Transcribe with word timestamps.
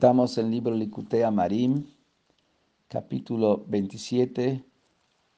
Estamos 0.00 0.38
en 0.38 0.46
el 0.46 0.52
libro 0.52 0.74
Licutea 0.76 1.28
Marim, 1.32 1.84
capítulo 2.86 3.64
27, 3.66 4.64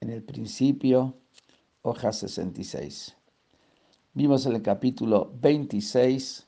en 0.01 0.11
el 0.11 0.23
principio, 0.23 1.15
hoja 1.81 2.13
66. 2.13 3.17
Vimos 4.13 4.45
en 4.45 4.57
el 4.57 4.61
capítulo 4.61 5.33
26 5.41 6.47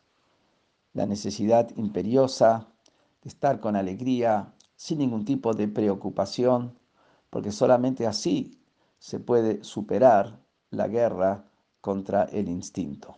la 0.92 1.06
necesidad 1.06 1.70
imperiosa 1.78 2.68
de 3.22 3.30
estar 3.30 3.60
con 3.60 3.76
alegría, 3.76 4.52
sin 4.76 4.98
ningún 4.98 5.24
tipo 5.24 5.54
de 5.54 5.68
preocupación, 5.68 6.78
porque 7.30 7.50
solamente 7.50 8.06
así 8.06 8.60
se 8.98 9.20
puede 9.20 9.64
superar 9.64 10.38
la 10.68 10.86
guerra 10.86 11.46
contra 11.80 12.24
el 12.24 12.50
instinto. 12.50 13.16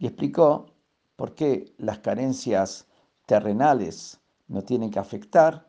Y 0.00 0.08
explicó 0.08 0.66
por 1.14 1.36
qué 1.36 1.72
las 1.78 2.00
carencias 2.00 2.88
terrenales 3.26 4.20
no 4.48 4.62
tienen 4.62 4.90
que 4.90 4.98
afectar, 4.98 5.66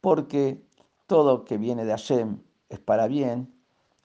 porque 0.00 0.64
todo 1.06 1.44
que 1.44 1.58
viene 1.58 1.84
de 1.84 1.90
Hashem 1.90 2.42
es 2.68 2.78
para 2.80 3.06
bien, 3.06 3.52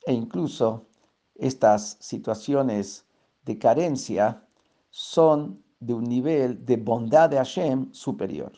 e 0.06 0.14
incluso 0.14 0.88
estas 1.36 1.98
situaciones 2.00 3.06
de 3.46 3.58
carencia 3.58 4.46
son 4.90 5.64
de 5.80 5.94
un 5.94 6.04
nivel 6.04 6.66
de 6.66 6.78
bondad 6.78 7.30
de 7.30 7.38
Hashem 7.38 7.92
superior. 7.94 8.52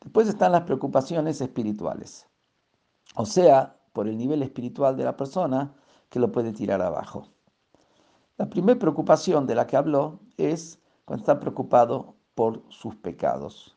Después 0.00 0.28
están 0.28 0.52
las 0.52 0.62
preocupaciones 0.62 1.40
espirituales, 1.40 2.26
o 3.14 3.26
sea, 3.26 3.76
por 3.92 4.06
el 4.06 4.16
nivel 4.16 4.42
espiritual 4.42 4.96
de 4.96 5.04
la 5.04 5.16
persona 5.16 5.74
que 6.08 6.20
lo 6.20 6.30
puede 6.30 6.52
tirar 6.52 6.80
abajo. 6.82 7.28
La 8.36 8.48
primera 8.48 8.78
preocupación 8.78 9.46
de 9.46 9.54
la 9.54 9.66
que 9.66 9.76
habló 9.76 10.20
es 10.36 10.78
cuando 11.04 11.22
está 11.22 11.40
preocupado 11.40 12.14
por 12.38 12.62
sus 12.68 12.94
pecados. 12.94 13.76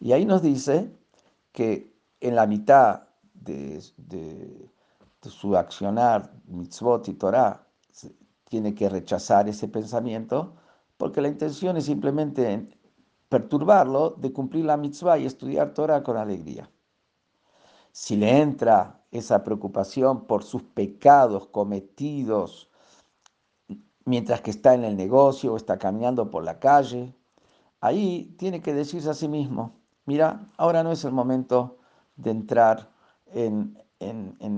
Y 0.00 0.12
ahí 0.12 0.24
nos 0.24 0.40
dice 0.40 0.90
que 1.52 1.94
en 2.22 2.34
la 2.36 2.46
mitad 2.46 3.02
de, 3.34 3.82
su 5.20 5.54
accionar, 5.54 6.32
mitzvot 6.46 7.06
y 7.08 7.12
Torah, 7.12 7.66
tiene 8.48 8.74
que 8.74 8.88
rechazar 8.88 9.46
ese 9.46 9.68
pensamiento, 9.68 10.54
porque 10.96 11.20
la 11.20 11.28
intención 11.28 11.76
es 11.76 11.84
simplemente 11.84 12.66
perturbarlo 13.28 14.14
de 14.16 14.32
cumplir 14.32 14.64
la 14.64 14.78
mitzvah 14.78 15.18
y 15.18 15.26
estudiar 15.26 15.74
Torah 15.74 16.02
con 16.02 16.16
alegría. 16.16 16.70
Si 17.90 18.16
le 18.16 18.40
entra 18.40 19.02
esa 19.10 19.44
preocupación 19.44 20.24
por 20.24 20.44
sus 20.44 20.62
pecados 20.62 21.46
cometidos 21.48 22.70
mientras 24.06 24.40
que 24.40 24.50
está 24.50 24.72
en 24.72 24.84
el 24.84 24.96
negocio 24.96 25.52
o 25.52 25.56
está 25.58 25.78
caminando 25.78 26.30
por 26.30 26.42
la 26.42 26.58
calle, 26.58 27.14
ahí 27.82 28.34
tiene 28.38 28.62
que 28.62 28.72
decirse 28.72 29.10
a 29.10 29.14
sí 29.14 29.28
mismo, 29.28 29.80
mira, 30.06 30.48
ahora 30.56 30.82
no 30.82 30.92
es 30.92 31.04
el 31.04 31.12
momento 31.12 31.78
de 32.16 32.30
entrar 32.30 32.90
en, 33.26 33.76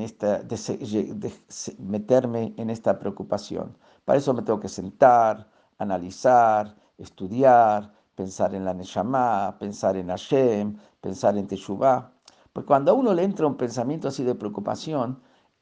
esta, 0.00 0.42
de, 0.42 1.32
meterme 1.78 2.54
en 2.56 2.70
esta 2.70 2.98
preocupación. 2.98 3.76
Para 4.04 4.18
eso 4.18 4.34
me 4.34 4.42
tengo 4.42 4.60
que 4.60 4.68
sentar, 4.68 5.50
analizar, 5.78 6.76
estudiar, 6.98 7.92
pensar 8.14 8.54
en 8.54 8.64
la 8.64 8.74
Neshama, 8.74 9.56
pensar 9.58 9.96
en 9.96 10.08
Hashem, 10.08 10.76
pensar 11.00 11.36
en 11.38 11.46
Teshuvah. 11.46 12.12
Porque 12.52 12.66
cuando 12.66 12.92
a 12.92 12.94
uno 12.94 13.14
le 13.14 13.24
entra 13.24 13.46
un 13.46 13.56
pensamiento 13.56 14.08
así 14.08 14.22
de 14.22 14.34
preocupación, 14.34 15.20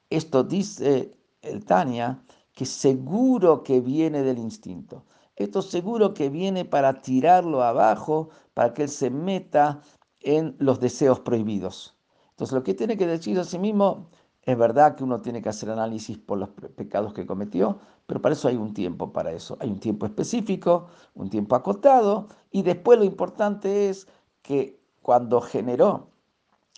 esto 0.09 0.43
dice 0.43 1.17
el 1.41 1.63
Tania, 1.65 2.21
que 2.53 2.65
seguro 2.65 3.63
que 3.63 3.79
viene 3.81 4.21
del 4.21 4.37
instinto. 4.37 5.05
Esto 5.35 5.61
seguro 5.61 6.13
que 6.13 6.29
viene 6.29 6.65
para 6.65 7.01
tirarlo 7.01 7.63
abajo, 7.63 8.29
para 8.53 8.73
que 8.73 8.83
él 8.83 8.89
se 8.89 9.09
meta 9.09 9.81
en 10.19 10.55
los 10.59 10.79
deseos 10.79 11.19
prohibidos. 11.19 11.97
Entonces 12.31 12.53
lo 12.53 12.63
que 12.63 12.73
tiene 12.73 12.97
que 12.97 13.07
decir 13.07 13.39
a 13.39 13.43
sí 13.43 13.59
mismo, 13.59 14.09
es 14.43 14.57
verdad 14.57 14.95
que 14.95 15.03
uno 15.03 15.21
tiene 15.21 15.41
que 15.41 15.49
hacer 15.49 15.69
análisis 15.69 16.17
por 16.17 16.37
los 16.37 16.49
pecados 16.49 17.13
que 17.13 17.25
cometió, 17.25 17.79
pero 18.05 18.21
para 18.21 18.33
eso 18.33 18.47
hay 18.47 18.57
un 18.57 18.73
tiempo 18.73 19.13
para 19.13 19.31
eso. 19.31 19.57
Hay 19.59 19.69
un 19.69 19.79
tiempo 19.79 20.05
específico, 20.05 20.87
un 21.15 21.29
tiempo 21.29 21.55
acotado, 21.55 22.27
y 22.51 22.61
después 22.61 22.99
lo 22.99 23.05
importante 23.05 23.89
es 23.89 24.07
que 24.41 24.79
cuando 25.01 25.41
generó 25.41 26.09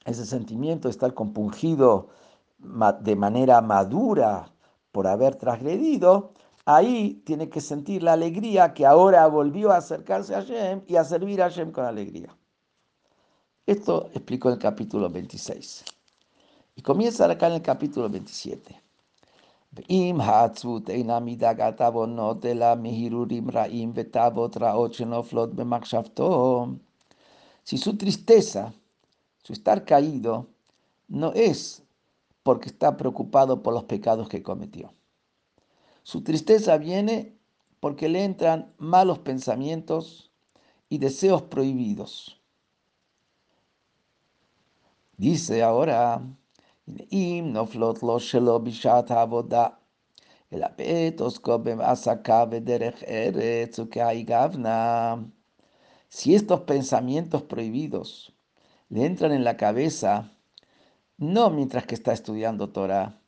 ese 0.06 0.26
sentimiento 0.26 0.88
de 0.88 0.92
estar 0.92 1.14
compungido 1.14 2.10
de 3.02 3.16
manera 3.16 3.62
madura 3.62 4.52
por 4.92 5.08
haber 5.08 5.36
transgredido, 5.36 6.34
ahí 6.66 7.22
tiene 7.26 7.50
que 7.50 7.62
sentir 7.62 8.04
la 8.04 8.14
alegría 8.14 8.74
que 8.74 8.86
ahora 8.86 9.26
volvió 9.28 9.72
a 9.72 9.78
acercarse 9.78 10.36
a 10.36 10.42
Hashem 10.42 10.82
y 10.88 10.96
a 10.96 11.04
servir 11.04 11.42
a 11.42 11.46
Hashem 11.46 11.72
con 11.72 11.86
alegría. 11.86 12.36
Esto 13.66 14.10
explicó 14.14 14.50
el 14.50 14.60
capítulo 14.60 15.10
26. 15.10 15.86
Y 16.76 16.82
comienza 16.82 17.30
acá 17.30 17.48
en 17.48 17.54
el 17.54 17.62
capítulo 17.62 18.10
27. 18.10 18.82
Si 27.64 27.78
su 27.78 27.98
tristeza, 27.98 28.74
su 29.44 29.54
estar 29.54 29.86
caído, 29.86 30.48
no 31.08 31.34
es 31.34 31.84
porque 32.44 32.70
está 32.70 32.96
preocupado 32.96 33.62
por 33.64 33.74
los 33.74 33.84
pecados 33.86 34.30
que 34.30 34.44
cometió. 34.44 34.94
Su 36.06 36.22
tristeza 36.22 36.78
viene 36.78 37.36
porque 37.80 38.10
le 38.10 38.24
entran 38.24 38.76
malos 38.78 39.18
pensamientos 39.18 40.32
y 40.88 41.00
deseos 41.00 41.42
prohibidos. 41.42 42.40
Dice 45.18 45.64
ahora, 45.64 46.22
si 56.08 56.36
estos 56.36 56.60
pensamientos 56.62 57.42
prohibidos 57.42 58.36
le 58.90 59.06
entran 59.06 59.32
en 59.32 59.44
la 59.44 59.58
cabeza, 59.58 60.32
no 61.18 61.50
mientras 61.50 61.88
que 61.88 61.96
está 61.96 62.14
estudiando 62.14 62.70
Torah, 62.70 63.20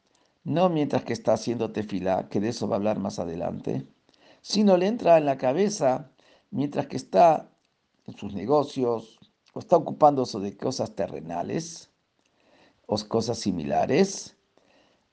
no 0.47 0.69
mientras 0.69 1.03
que 1.03 1.11
está 1.11 1.33
haciendo 1.33 1.73
tefilá, 1.73 2.29
que 2.29 2.39
de 2.39 2.49
eso 2.49 2.69
va 2.69 2.75
a 2.75 2.77
hablar 2.77 2.99
más 2.99 3.19
adelante, 3.19 3.85
sino 4.41 4.77
le 4.77 4.87
entra 4.87 5.17
en 5.17 5.25
la 5.25 5.37
cabeza 5.37 6.09
mientras 6.51 6.87
que 6.87 6.95
está 6.95 7.51
en 8.05 8.15
sus 8.15 8.33
negocios 8.33 9.19
o 9.53 9.59
está 9.59 9.75
ocupándose 9.75 10.39
de 10.39 10.55
cosas 10.55 10.95
terrenales 10.95 11.91
o 12.85 12.95
cosas 13.09 13.39
similares. 13.39 14.37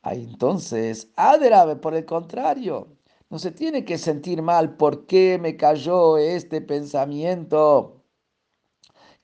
Ahí 0.03 0.23
entonces, 0.23 1.11
Adrave, 1.17 1.75
por 1.75 1.97
el 1.97 2.05
contrario, 2.05 2.97
no 3.28 3.41
se 3.41 3.50
tiene 3.50 3.84
que 3.84 3.99
sentir 3.99 4.41
mal 4.41 4.77
por 4.77 5.06
qué 5.06 5.41
me 5.43 5.56
cayó 5.56 6.17
este 6.17 6.61
pensamiento. 6.61 8.05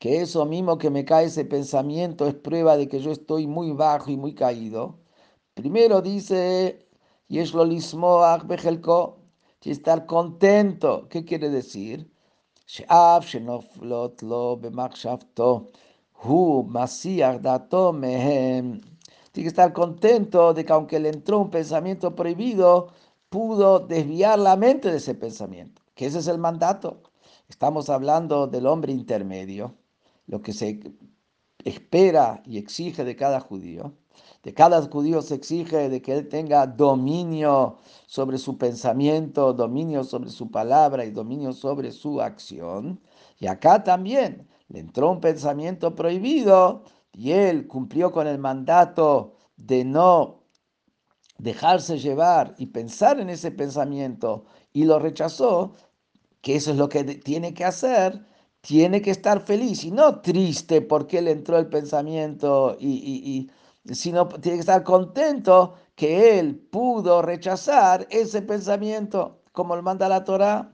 Que 0.01 0.23
eso 0.23 0.45
mismo 0.45 0.77
que 0.77 0.91
me 0.91 1.05
cae 1.05 1.27
ese 1.27 1.45
pensamiento 1.45 2.27
es 2.27 2.35
prueba 2.35 2.77
de 2.77 2.89
que 2.89 2.99
yo 2.99 3.13
estoy 3.13 3.47
muy 3.47 3.71
bajo 3.71 4.11
y 4.11 4.17
muy 4.17 4.35
caído. 4.35 5.00
Primero 5.61 6.01
dice, 6.01 6.89
Yeshlo 7.29 7.67
Lismoach 7.67 8.47
Bejelko, 8.47 9.19
estar 9.63 10.07
contento. 10.07 11.07
¿Qué 11.11 11.23
quiere 11.23 11.51
decir? 11.51 12.11
Tiene 19.33 19.45
que 19.45 19.49
estar 19.49 19.73
contento 19.75 20.55
de 20.55 20.65
que 20.65 20.73
aunque 20.73 20.99
le 20.99 21.11
entró 21.11 21.41
un 21.41 21.51
pensamiento 21.51 22.15
prohibido, 22.15 22.95
pudo 23.29 23.81
desviar 23.81 24.39
la 24.39 24.57
mente 24.57 24.91
de 24.91 24.97
ese 24.97 25.15
pensamiento, 25.15 25.83
que 25.95 26.07
ese 26.07 26.21
es 26.21 26.27
el 26.27 26.39
mandato. 26.39 27.03
Estamos 27.51 27.91
hablando 27.91 28.47
del 28.47 28.67
hombre 28.67 28.95
intermedio, 28.95 29.75
lo 30.27 30.41
que 30.41 30.55
se 30.55 30.81
espera 31.67 32.43
y 32.47 32.57
exige 32.57 33.05
de 33.05 33.15
cada 33.15 33.41
judío. 33.41 33.93
De 34.43 34.55
cada 34.55 34.81
judío 34.83 35.21
se 35.21 35.35
exige 35.35 35.89
de 35.89 36.01
que 36.01 36.13
él 36.15 36.29
tenga 36.29 36.67
dominio 36.67 37.77
sobre 38.07 38.39
su 38.39 38.57
pensamiento, 38.57 39.53
dominio 39.53 40.03
sobre 40.03 40.31
su 40.31 40.51
palabra 40.51 41.05
y 41.05 41.11
dominio 41.11 41.53
sobre 41.53 41.93
su 41.93 42.23
acción. 42.23 43.01
Y 43.39 43.47
acá 43.47 43.85
también 43.85 44.49
le 44.69 44.81
entró 44.81 45.11
un 45.11 45.21
pensamiento 45.21 45.95
prohibido 45.95 46.85
y 47.13 47.33
él 47.33 47.67
cumplió 47.67 48.13
con 48.13 48.27
el 48.27 48.39
mandato 48.39 49.35
de 49.57 49.85
no 49.85 50.41
dejarse 51.39 51.99
llevar 51.99 52.55
y 52.59 52.67
pensar 52.67 53.21
en 53.21 53.31
ese 53.31 53.51
pensamiento 53.51 54.45
y 54.73 54.85
lo 54.85 54.99
rechazó, 54.99 55.73
que 56.41 56.57
eso 56.57 56.71
es 56.71 56.77
lo 56.77 56.89
que 56.89 57.05
tiene 57.05 57.55
que 57.55 57.65
hacer, 57.65 58.25
tiene 58.61 59.01
que 59.03 59.11
estar 59.11 59.41
feliz 59.41 59.85
y 59.85 59.91
no 59.91 60.21
triste 60.21 60.83
porque 60.83 61.23
le 61.23 61.33
entró 61.33 61.59
el 61.59 61.69
pensamiento 61.69 62.77
y, 62.79 63.51
sino 63.85 64.29
tiene 64.29 64.59
que 64.59 64.61
estar 64.61 64.83
contento 64.83 65.75
que 65.95 66.39
él 66.39 66.57
pudo 66.57 67.23
rechazar 67.23 68.07
ese 68.11 68.43
pensamiento, 68.43 69.41
como 69.53 69.77
lo 69.77 69.83
manda 69.83 70.09
la 70.09 70.25
Torah. 70.25 70.73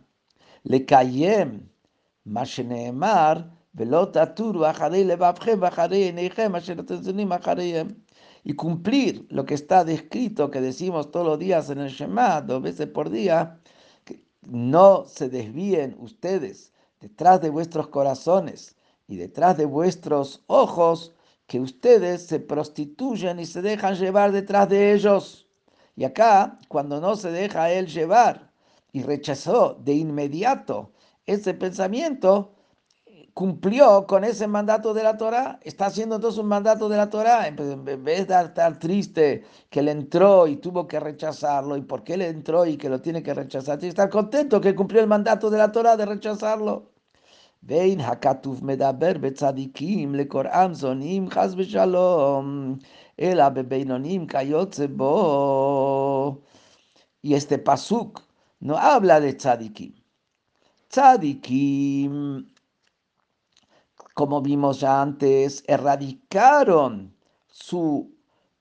Le 0.64 0.85
cayem, 0.85 1.69
masheneemar, 2.25 3.50
y 8.44 8.55
cumplir 8.55 9.26
lo 9.29 9.44
que 9.44 9.55
está 9.55 9.85
descrito, 9.85 10.50
que 10.50 10.61
decimos 10.61 11.11
todos 11.11 11.26
los 11.26 11.38
días 11.38 11.69
en 11.69 11.79
el 11.81 11.91
Shema, 11.91 12.41
dos 12.41 12.62
veces 12.62 12.87
por 12.87 13.11
día, 13.11 13.61
que 14.05 14.25
no 14.43 15.05
se 15.05 15.29
desvíen 15.29 15.97
ustedes 15.99 16.73
detrás 17.00 17.41
de 17.41 17.50
vuestros 17.50 17.88
corazones 17.88 18.76
y 19.09 19.17
detrás 19.17 19.56
de 19.59 19.67
vuestros 19.67 20.43
ojos, 20.47 21.12
que 21.46 21.60
ustedes 21.60 22.26
se 22.26 22.40
prostituyen 22.40 23.38
y 23.38 23.46
se 23.46 23.62
dejan 23.62 23.94
llevar 23.94 24.32
detrás 24.32 24.69
de 24.69 24.93
ellos. 24.93 25.46
Y 25.94 26.04
acá, 26.04 26.58
cuando 26.69 27.00
no 27.00 27.16
se 27.16 27.31
deja 27.31 27.70
él 27.70 27.87
llevar 27.87 28.52
y 28.93 29.02
rechazó 29.02 29.75
de 29.75 29.94
inmediato 29.94 30.93
ese 31.25 31.54
pensamiento, 31.54 32.52
cumplió 33.34 34.06
con 34.06 34.25
ese 34.25 34.46
mandato 34.46 34.94
de 34.94 35.02
la 35.02 35.19
Torah, 35.19 35.60
está 35.62 35.87
haciendo 35.87 36.14
entonces 36.16 36.40
un 36.40 36.46
mandato 36.46 36.88
de 36.88 36.96
la 36.96 37.10
Torah, 37.10 37.46
en 37.46 37.56
vez 37.56 38.26
de 38.26 38.40
estar 38.40 38.78
triste 38.78 39.44
que 39.69 39.81
él 39.81 39.88
entró 39.88 40.46
y 40.46 40.56
tuvo 40.56 40.87
que 40.88 40.99
rechazarlo, 40.99 41.76
y 41.76 41.82
por 41.82 42.02
qué 42.02 42.14
él 42.14 42.22
entró 42.22 42.64
y 42.64 42.78
que 42.78 42.88
lo 42.88 43.00
tiene 43.02 43.22
que 43.22 43.34
rechazar, 43.34 43.78
tiene 43.78 43.88
que 43.94 44.00
estar 44.00 44.08
contento 44.10 44.60
que 44.60 44.75
cumplió 44.75 45.02
el 45.02 45.06
mandato 45.06 45.50
de 45.50 45.58
la 45.58 45.70
Torah 45.70 45.96
de 45.99 46.06
rechazarlo. 46.06 46.95
Bo. 54.88 56.42
Y 57.22 57.34
este 57.34 57.58
pasuk 57.58 58.22
no 58.60 58.76
habla 58.76 59.20
de 59.20 59.32
tzadikim. 59.34 59.94
Tzadikim 60.88 62.46
como 64.16 64.40
vimos 64.40 64.80
ya 64.80 65.02
antes, 65.02 65.62
erradicaron 65.66 67.14
su 67.48 68.16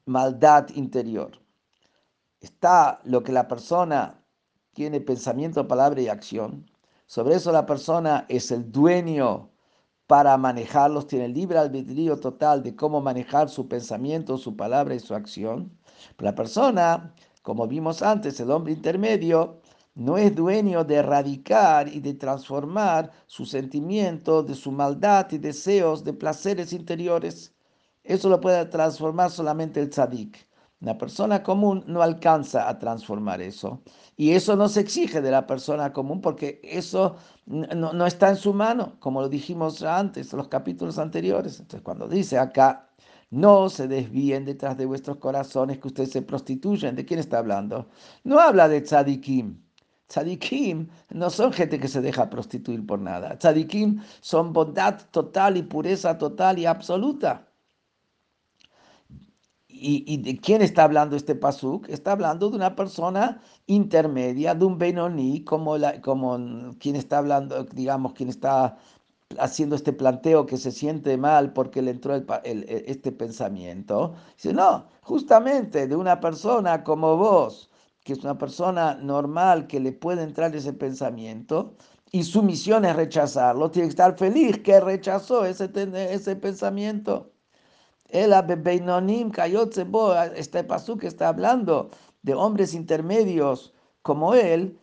maldad 0.05 0.67
interior. 0.75 1.39
Está 2.41 2.99
lo 3.05 3.23
que 3.23 3.31
la 3.31 3.47
persona 3.47 4.21
tiene 4.73 4.99
pensamiento, 4.99 5.65
palabra 5.65 6.01
y 6.01 6.09
acción. 6.09 6.69
Sobre 7.07 7.35
eso 7.35 7.51
la 7.51 7.65
persona 7.65 8.25
es 8.29 8.51
el 8.51 8.71
dueño 8.71 9.51
para 10.07 10.37
manejarlos, 10.37 11.07
tiene 11.07 11.27
libre 11.27 11.57
albedrío 11.59 12.19
total 12.19 12.63
de 12.63 12.75
cómo 12.75 12.99
manejar 13.01 13.49
su 13.49 13.67
pensamiento, 13.67 14.37
su 14.37 14.55
palabra 14.55 14.95
y 14.95 14.99
su 14.99 15.13
acción. 15.13 15.77
la 16.19 16.33
persona, 16.35 17.13
como 17.43 17.67
vimos 17.67 18.01
antes, 18.01 18.39
el 18.39 18.51
hombre 18.51 18.73
intermedio, 18.73 19.61
no 19.95 20.17
es 20.17 20.35
dueño 20.35 20.83
de 20.83 20.95
erradicar 20.95 21.87
y 21.87 21.99
de 22.01 22.15
transformar 22.15 23.11
sus 23.27 23.49
sentimientos, 23.51 24.47
de 24.47 24.55
su 24.55 24.71
maldad 24.71 25.31
y 25.31 25.37
deseos 25.37 26.03
de 26.03 26.13
placeres 26.13 26.73
interiores. 26.73 27.53
Eso 28.03 28.29
lo 28.29 28.41
puede 28.41 28.65
transformar 28.65 29.31
solamente 29.31 29.79
el 29.79 29.89
tzadik. 29.89 30.47
Una 30.85 30.99
persona 30.99 31.41
común 31.41 31.83
no 31.87 32.03
alcanza 32.03 32.69
a 32.69 32.77
transformar 32.77 33.41
eso. 33.41 33.81
Y 34.17 34.33
eso 34.33 34.55
no 34.55 34.69
se 34.69 34.81
exige 34.81 35.19
de 35.19 35.31
la 35.31 35.47
persona 35.47 35.91
común 35.91 36.21
porque 36.21 36.61
eso 36.63 37.15
no, 37.47 37.91
no 37.91 38.05
está 38.05 38.29
en 38.29 38.35
su 38.35 38.53
mano, 38.53 38.93
como 38.99 39.19
lo 39.19 39.27
dijimos 39.27 39.81
antes, 39.81 40.31
en 40.31 40.37
los 40.37 40.47
capítulos 40.47 40.99
anteriores. 40.99 41.59
Entonces, 41.59 41.81
cuando 41.81 42.07
dice 42.07 42.37
acá, 42.37 42.87
no 43.31 43.67
se 43.67 43.87
desvíen 43.87 44.45
detrás 44.45 44.77
de 44.77 44.85
vuestros 44.85 45.17
corazones 45.17 45.79
que 45.79 45.87
ustedes 45.87 46.11
se 46.11 46.21
prostituyen, 46.21 46.95
¿de 46.95 47.03
quién 47.03 47.19
está 47.19 47.39
hablando? 47.39 47.88
No 48.23 48.39
habla 48.39 48.69
de 48.69 48.81
tzadikim 48.81 49.65
Tzadikim 50.07 50.88
no 51.09 51.31
son 51.31 51.51
gente 51.51 51.79
que 51.79 51.88
se 51.88 51.99
deja 51.99 52.29
prostituir 52.29 52.85
por 52.85 52.99
nada. 52.99 53.39
Tzadikim 53.39 54.01
son 54.21 54.53
bondad 54.53 55.01
total 55.09 55.57
y 55.57 55.63
pureza 55.63 56.15
total 56.19 56.59
y 56.59 56.67
absoluta. 56.67 57.44
¿Y, 59.87 60.17
de 60.17 60.37
quién 60.39 60.63
está 60.63 60.83
hablando 60.85 61.15
este 61.15 61.35
pasuk? 61.35 61.87
Está 61.89 62.13
hablando 62.13 62.49
de 62.49 62.55
una 62.55 62.75
persona 62.75 63.41
intermedia, 63.67 64.55
de 64.55 64.65
un 64.65 64.79
Benoni, 64.79 65.43
como, 65.43 65.77
la, 65.77 66.01
como 66.01 66.75
quien 66.79 66.95
está 66.95 67.19
hablando, 67.19 67.63
digamos, 67.65 68.13
quien 68.13 68.29
está 68.29 68.77
haciendo 69.39 69.75
este 69.75 69.93
planteo 69.93 70.45
que 70.47 70.57
se 70.57 70.71
siente 70.71 71.17
mal 71.17 71.53
porque 71.53 71.81
le 71.83 71.91
entró 71.91 72.15
este 72.15 73.11
pensamiento. 73.11 74.15
Dice, 74.35 74.53
no, 74.53 74.87
justamente 75.01 75.88
de 75.88 75.95
una 75.95 76.19
persona 76.19 76.83
como 76.83 77.17
vos, 77.17 77.69
que 78.03 78.13
es 78.13 78.23
una 78.23 78.38
persona 78.39 78.95
normal 78.95 79.67
que 79.67 79.79
le 79.79 79.91
puede 79.91 80.23
entrar 80.23 80.55
ese 80.55 80.73
pensamiento 80.73 81.75
y 82.11 82.23
su 82.23 82.41
misión 82.43 82.85
es 82.85 82.95
rechazarlo, 82.95 83.69
tiene 83.71 83.88
que 83.88 83.91
estar 83.91 84.17
feliz 84.17 84.59
que 84.59 84.79
rechazó 84.79 85.45
ese, 85.45 85.69
ese 86.11 86.35
pensamiento. 86.35 87.34
El 88.09 88.33
Abebeinonim 88.33 89.31
Kayotzebo, 89.31 90.13
este 90.35 90.63
pasú 90.63 90.97
que 90.97 91.07
está 91.07 91.29
hablando 91.29 91.89
de 92.21 92.33
hombres 92.33 92.73
intermedios 92.73 93.73
como 94.01 94.33
él, 94.35 94.79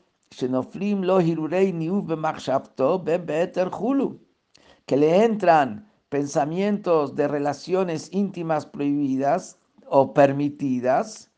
que 4.87 4.97
le 4.97 5.25
entran 5.25 5.91
pensamientos 6.09 7.15
de 7.15 7.29
relaciones 7.29 8.09
íntimas 8.13 8.67
prohibidas 8.67 9.59
o 9.87 10.13
permitidas 10.13 11.31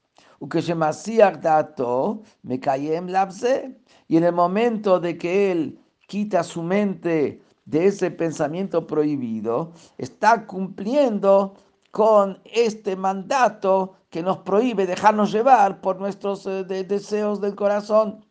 y 4.09 4.17
en 4.17 4.25
el 4.25 4.33
momento 4.33 5.01
de 5.01 5.19
que 5.19 5.53
él 5.53 5.79
quita 6.07 6.43
su 6.43 6.63
mente 6.63 7.41
de 7.65 7.87
ese 7.87 8.11
pensamiento 8.11 8.87
prohibido, 8.87 9.73
está 9.97 10.47
cumpliendo 10.47 11.55
con 11.95 12.41
este 12.45 12.97
mandato 12.97 13.95
que 14.11 14.21
nos 14.21 14.39
prohíbe 14.39 14.85
dejarnos 14.85 15.31
llevar 15.31 15.81
por 15.81 16.01
nuestros 16.01 16.45
eh, 16.45 16.65
deseos 16.65 17.41
del 17.41 17.55
corazón. 17.55 18.27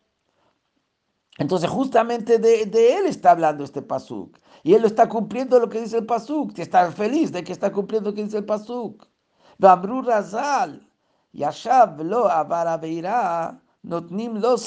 Entonces, 1.38 1.70
justamente 1.70 2.40
de, 2.40 2.64
él 2.64 3.06
está 3.06 3.32
hablando 3.32 3.64
este 3.64 3.82
pasuk. 3.82 4.38
Y 4.64 4.74
él 4.74 4.84
está 4.84 5.08
cumpliendo 5.08 5.62
lo 5.62 5.70
que 5.70 5.80
dice 5.80 6.00
el 6.00 6.06
pasuk. 6.06 6.60
Está 6.60 6.92
feliz 6.92 7.32
de 7.32 7.42
que 7.42 7.54
está 7.54 7.72
cumpliendo 7.72 8.10
lo 8.10 8.16
que 8.18 8.26
dice 8.26 8.40
el 8.40 8.46
pasuk. 8.46 9.08
Vamru 9.58 10.02
Razal. 10.02 10.86
Yashav 11.32 12.02
lo 12.04 12.28
notnim 13.82 14.42
lo. 14.42 14.58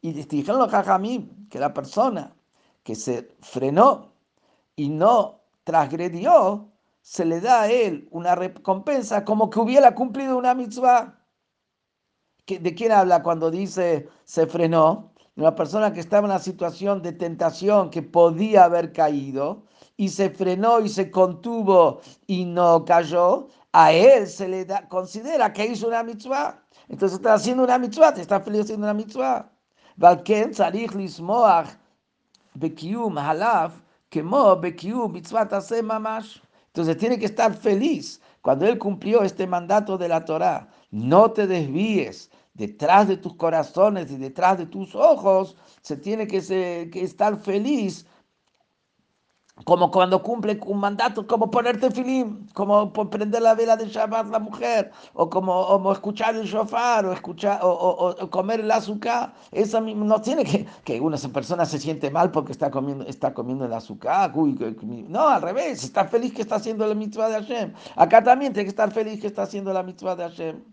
Y 0.00 0.12
dijeron 0.12 0.60
los 0.60 0.70
jajamim 0.70 1.48
que 1.48 1.58
la 1.58 1.74
persona 1.74 2.36
que 2.84 2.94
se 2.94 3.34
frenó 3.40 4.12
y 4.76 4.88
no 4.90 5.41
transgredió, 5.64 6.70
se 7.00 7.24
le 7.24 7.40
da 7.40 7.62
a 7.62 7.70
él 7.70 8.08
una 8.10 8.34
recompensa 8.34 9.24
como 9.24 9.50
que 9.50 9.58
hubiera 9.60 9.94
cumplido 9.94 10.36
una 10.36 10.54
mitzvah. 10.54 11.18
¿De 12.46 12.74
quién 12.74 12.92
habla 12.92 13.22
cuando 13.22 13.50
dice 13.50 14.08
se 14.24 14.46
frenó? 14.46 15.12
Una 15.36 15.54
persona 15.54 15.92
que 15.92 16.00
estaba 16.00 16.26
en 16.26 16.32
una 16.32 16.38
situación 16.38 17.02
de 17.02 17.12
tentación 17.12 17.90
que 17.90 18.02
podía 18.02 18.64
haber 18.64 18.92
caído 18.92 19.64
y 19.96 20.10
se 20.10 20.30
frenó 20.30 20.80
y 20.80 20.88
se 20.88 21.10
contuvo 21.10 22.00
y 22.26 22.44
no 22.44 22.84
cayó 22.84 23.48
a 23.72 23.92
él 23.92 24.26
se 24.26 24.48
le 24.48 24.64
da, 24.64 24.88
considera 24.88 25.52
que 25.52 25.66
hizo 25.66 25.88
una 25.88 26.02
mitzvah. 26.02 26.62
Entonces 26.88 27.16
está 27.18 27.34
haciendo 27.34 27.64
una 27.64 27.78
mitzvah, 27.78 28.12
te 28.12 28.20
está 28.20 28.40
feliz 28.40 28.62
haciendo 28.62 28.86
una 28.86 28.94
mitzvah. 28.94 29.50
Tase 35.48 35.82
mamash. 35.82 36.38
Entonces 36.66 36.96
tiene 36.96 37.18
que 37.18 37.26
estar 37.26 37.54
feliz 37.54 38.20
cuando 38.40 38.66
él 38.66 38.78
cumplió 38.78 39.22
este 39.22 39.46
mandato 39.46 39.96
de 39.98 40.08
la 40.08 40.24
Torah. 40.24 40.68
No 40.90 41.30
te 41.30 41.46
desvíes 41.46 42.30
detrás 42.54 43.08
de 43.08 43.16
tus 43.16 43.34
corazones 43.34 44.10
y 44.10 44.16
detrás 44.16 44.58
de 44.58 44.66
tus 44.66 44.94
ojos. 44.94 45.56
Se 45.82 45.96
tiene 45.96 46.26
que, 46.26 46.40
que 46.92 47.02
estar 47.02 47.36
feliz 47.38 48.06
como 49.64 49.90
cuando 49.90 50.22
cumple 50.22 50.58
un 50.66 50.78
mandato, 50.78 51.26
como 51.26 51.50
ponerte 51.50 51.90
film, 51.90 52.46
como 52.54 52.92
prender 52.92 53.42
la 53.42 53.54
vela 53.54 53.76
de 53.76 53.88
Shabbat 53.88 54.28
la 54.28 54.38
mujer, 54.38 54.90
o 55.14 55.28
como, 55.28 55.92
escuchar 55.92 56.34
el 56.36 56.46
shofar, 56.46 57.06
o 57.06 57.12
escuchar, 57.12 57.60
o, 57.62 58.14
comer 58.30 58.60
el 58.60 58.70
azúcar. 58.70 59.34
Esa 59.50 59.80
no 59.80 60.20
tiene 60.20 60.44
que, 60.44 60.66
que 60.84 61.00
una 61.00 61.16
persona 61.32 61.64
se 61.66 61.78
siente 61.78 62.10
mal 62.10 62.30
porque 62.30 62.52
está 62.52 62.70
comiendo, 62.70 63.04
está 63.06 63.34
comiendo 63.34 63.64
el 63.64 63.72
azúcar. 63.72 64.32
no, 64.34 65.28
al 65.28 65.42
revés, 65.42 65.84
está 65.84 66.04
feliz 66.06 66.32
que 66.32 66.42
está 66.42 66.56
haciendo 66.56 66.86
la 66.86 66.94
mitzvah 66.94 67.28
de 67.28 67.34
Hashem. 67.34 67.72
Acá 67.96 68.22
también 68.22 68.52
tiene 68.52 68.64
que 68.64 68.70
estar 68.70 68.90
feliz 68.90 69.20
que 69.20 69.26
está 69.26 69.42
haciendo 69.42 69.72
la 69.72 69.82
mitzvah 69.82 70.16
de 70.16 70.24
Hashem. 70.24 70.72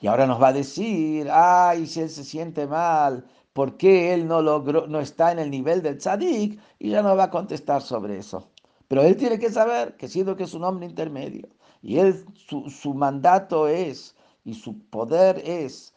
Y 0.00 0.06
ahora 0.06 0.26
nos 0.26 0.40
va 0.40 0.48
a 0.48 0.52
decir, 0.52 1.28
ay, 1.30 1.86
si 1.86 2.00
él 2.00 2.10
se 2.10 2.22
siente 2.22 2.66
mal, 2.66 3.24
por 3.58 3.76
qué 3.76 4.14
él 4.14 4.28
no 4.28 4.40
logró, 4.40 4.86
no 4.86 5.00
está 5.00 5.32
en 5.32 5.40
el 5.40 5.50
nivel 5.50 5.82
del 5.82 5.98
tzadik, 5.98 6.60
y 6.78 6.90
ya 6.90 7.02
no 7.02 7.16
va 7.16 7.24
a 7.24 7.30
contestar 7.30 7.82
sobre 7.82 8.16
eso. 8.16 8.52
Pero 8.86 9.02
él 9.02 9.16
tiene 9.16 9.40
que 9.40 9.50
saber 9.50 9.96
que 9.96 10.06
siendo 10.06 10.36
que 10.36 10.44
es 10.44 10.54
un 10.54 10.62
hombre 10.62 10.86
intermedio, 10.86 11.48
y 11.82 11.98
él, 11.98 12.24
su, 12.34 12.70
su 12.70 12.94
mandato 12.94 13.66
es, 13.66 14.14
y 14.44 14.54
su 14.54 14.78
poder 14.90 15.42
es, 15.44 15.92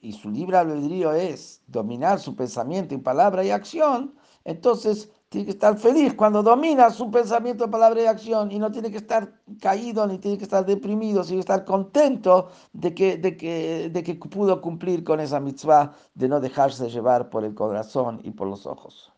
y 0.00 0.12
su 0.12 0.30
libre 0.30 0.58
albedrío 0.58 1.12
es 1.12 1.60
dominar 1.66 2.20
su 2.20 2.36
pensamiento 2.36 2.94
y 2.94 2.98
palabra 2.98 3.44
y 3.44 3.50
acción, 3.50 4.14
entonces 4.44 5.10
tiene 5.30 5.44
que 5.46 5.52
estar 5.52 5.78
feliz 5.78 6.14
cuando 6.14 6.42
domina 6.42 6.90
su 6.90 7.08
pensamiento, 7.08 7.70
palabra 7.70 8.02
y 8.02 8.06
acción 8.06 8.50
y 8.50 8.58
no 8.58 8.72
tiene 8.72 8.90
que 8.90 8.96
estar 8.96 9.32
caído 9.60 10.04
ni 10.06 10.18
tiene 10.18 10.36
que 10.36 10.44
estar 10.44 10.66
deprimido, 10.66 11.22
sino 11.22 11.38
estar 11.38 11.64
contento 11.64 12.50
de 12.72 12.92
que, 12.94 13.16
de 13.16 13.36
que, 13.36 13.90
de 13.90 14.02
que 14.02 14.16
pudo 14.16 14.60
cumplir 14.60 15.04
con 15.04 15.20
esa 15.20 15.38
mitzvah 15.38 15.94
de 16.14 16.28
no 16.28 16.40
dejarse 16.40 16.90
llevar 16.90 17.30
por 17.30 17.44
el 17.44 17.54
corazón 17.54 18.20
y 18.24 18.32
por 18.32 18.48
los 18.48 18.66
ojos. 18.66 19.12